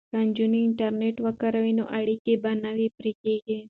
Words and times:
که 0.11 0.17
نجونې 0.27 0.59
انټرنیټ 0.67 1.15
وکاروي 1.25 1.73
نو 1.79 1.83
اړیکې 1.99 2.33
به 2.43 2.51
نه 2.61 2.69
پرې 2.97 3.11
کیږي. 3.21 3.57